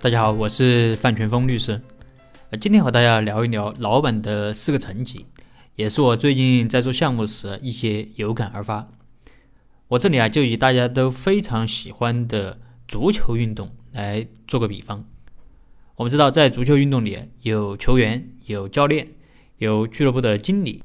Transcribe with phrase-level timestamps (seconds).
[0.00, 1.80] 大家好，我是范全峰律师。
[2.50, 5.26] 呃，今天和大家聊一聊老板的四个层级，
[5.74, 8.86] 也是我最近在做项目时一些有感而发。
[9.88, 15.04] 我这里啊，就以大家都非常喜欢的足球运动来做个比方。
[15.96, 19.08] 我们知道，在足球运动里有球员、有教练、
[19.56, 20.80] 有俱乐部的经理，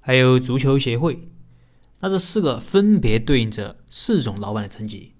[0.00, 1.20] 还有足球协会。
[2.00, 5.12] 那这四个分别对应着四种老板的层级。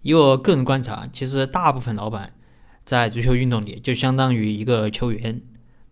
[0.00, 2.32] 以我个人观察，其实大部分老板。
[2.84, 5.40] 在足球运动里，就相当于一个球员，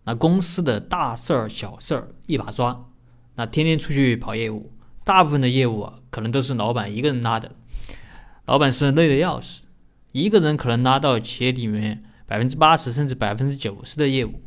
[0.03, 2.89] 那公司的大事儿、小事儿一把抓，
[3.35, 4.71] 那天天出去跑业务，
[5.03, 7.55] 大部分的业务啊，可能都是老板一个人拉的，
[8.45, 9.61] 老板是累的要死，
[10.11, 14.39] 一个人可能拉到企业里面百分之八十甚至百分之九十的业务，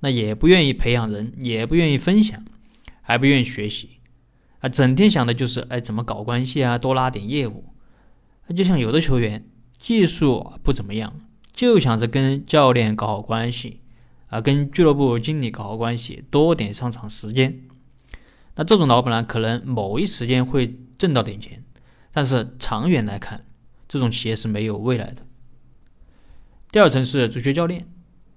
[0.00, 2.44] 那也不愿意培养人，也不愿意分享，
[3.02, 4.00] 还不愿意学习，
[4.58, 7.66] 啊，整天想的就是哎怎么搞关系啊，多拉点业务，
[8.56, 9.46] 就像有的球员
[9.78, 11.20] 技术不怎么样。
[11.58, 13.80] 就想着跟教练搞好关系，
[14.28, 17.64] 啊，跟俱乐部经理搞好关系，多点上场时间。
[18.54, 21.64] 那这种老板呢，可能某一时间会挣到点钱，
[22.12, 23.44] 但是长远来看，
[23.88, 25.26] 这种企业是没有未来的。
[26.70, 27.88] 第二层是足球教练，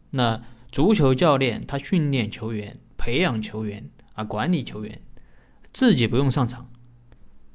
[0.10, 5.00] 那足球教练他训练球员、培养球员啊，管理球员，
[5.72, 6.72] 自己不用上场。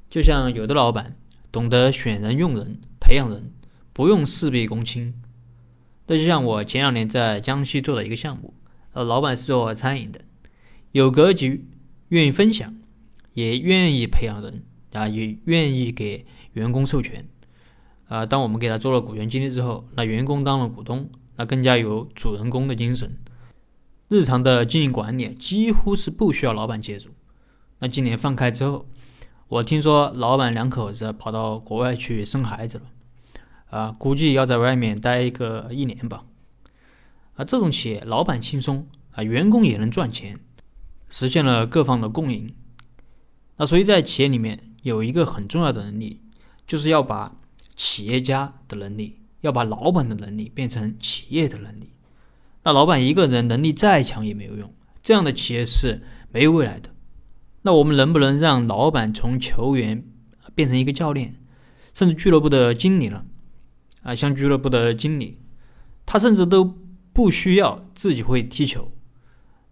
[0.09, 1.17] 就像有的老板
[1.51, 3.51] 懂得选人用人、培养人，
[3.91, 5.13] 不用事必躬亲。
[6.07, 8.53] 那就像我前两年在江西做的一个项目，
[8.93, 10.21] 呃，老板是做餐饮的，
[10.93, 11.67] 有格局，
[12.09, 12.75] 愿意分享，
[13.33, 14.63] 也愿意培养人
[14.93, 17.27] 啊，也愿意给员工授权
[18.07, 18.25] 啊。
[18.25, 23.17] 当我们给他做了股权激励之后，那员工当了股东，那更加有主人公的精神。
[24.07, 27.11] 日常的经营管理几乎是不需要老板介入。
[27.79, 28.87] 那今年放开之后，
[29.49, 32.85] 我听说老板两口子跑到国外去生孩子了。
[33.69, 36.23] 啊，估计要在外面待一个一年吧。
[37.35, 40.39] 啊，这种企业老板轻松啊，员工也能赚钱，
[41.09, 42.53] 实现了各方的共赢。
[43.57, 46.21] 那所以在企业里面有一个很重要的能力，
[46.65, 47.35] 就是要把
[47.75, 51.91] 企业家的能力，要把老板的能力变成企业的能力。
[52.63, 56.93] 那老板一个人能力再强也没有用，这样的企业是没有未来的。
[57.61, 60.05] 那我们能不能让老板从球员
[60.55, 61.35] 变成一个教练，
[61.93, 63.25] 甚至俱乐部的经理呢？
[64.01, 65.39] 啊，像俱乐部的经理，
[66.05, 66.63] 他甚至都
[67.13, 68.91] 不需要自己会踢球。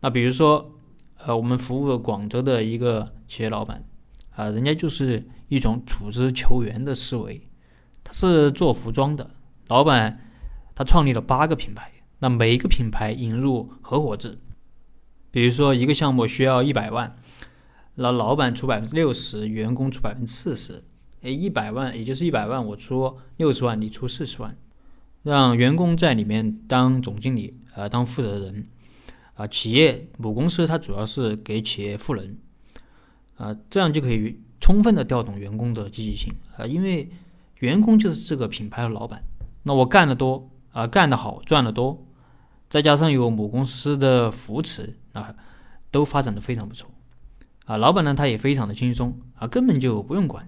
[0.02, 0.74] 那比如说，
[1.18, 3.86] 呃，我们服务广州的一个企业老板，
[4.31, 7.47] 啊，人家就是一种组织球员的思维。
[8.03, 9.31] 他是做服装的，
[9.68, 10.19] 老板
[10.75, 14.38] 他创立了八个品牌，那每一个品牌引入合伙制。
[15.31, 17.16] 比如说一个项目需要一百万，
[17.96, 20.84] 那老板出百分之六十，员工出百分之四十。
[21.25, 24.56] 诶，一百万，也就是一百万，我出六十万，你出四十万，
[25.24, 28.68] 让员工在里面当总经理，呃，当负责人，
[29.34, 32.38] 啊，企业母公司它主要是给企业赋能，
[33.38, 37.09] 啊，这样就可以充分的调动员工的积极性，啊，因为
[37.57, 39.24] 员工就是这个品牌的老板，
[39.63, 42.06] 那我干得多，啊，干得好，赚得多，
[42.69, 45.36] 再加上有母公司的扶持，啊，
[45.90, 46.88] 都发展的非常不错，
[47.66, 50.47] 啊，老板呢他也非常的轻松，啊，根本就不用管。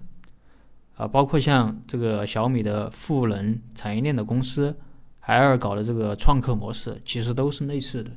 [0.98, 4.76] 啊，包括像这个小米的赋能产业链的公司，
[5.20, 8.10] 海尔搞的这个创客模式，其实都是类似的。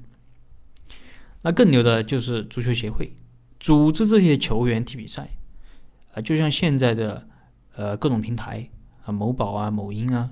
[1.44, 3.14] 那更牛的就是足球协会，
[3.60, 5.30] 组织这些球员踢比赛，
[6.16, 7.28] 啊，就像现在的
[7.76, 8.68] 呃各种平台
[9.06, 10.32] 啊，某宝啊、某音啊，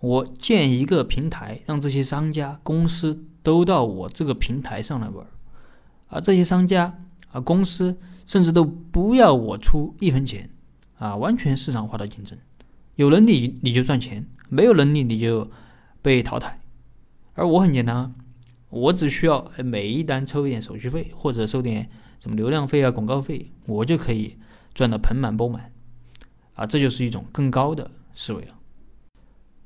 [0.00, 5.26] 我建一个平台，让这些商家公司都到我这个平台上来玩，
[6.08, 6.98] 啊，这些商家
[7.30, 7.96] 啊公司
[8.26, 10.50] 甚至都不要我出一分钱。
[11.02, 12.38] 啊，完全市场化的竞争，
[12.94, 15.50] 有能力你就赚钱，没有能力你就
[16.00, 16.60] 被淘汰。
[17.34, 18.12] 而我很简单啊，
[18.70, 21.90] 我只需要每一单抽一点手续费，或者收点
[22.20, 24.38] 什么流量费啊、广告费，我就可以
[24.74, 25.72] 赚得盆满钵满。
[26.54, 28.54] 啊，这就是一种更高的思维了。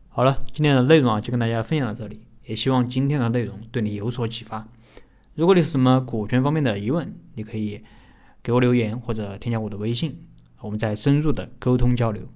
[0.08, 4.66] 好了，今天的内容啊，就跟大家分享到这里，也希望今天的内容对你有所启发。
[5.34, 7.82] 如果你是什么股权方面的疑问，你可以
[8.42, 10.22] 给我留言或者添加我的微信。
[10.60, 12.28] 我们再深入的沟通交流。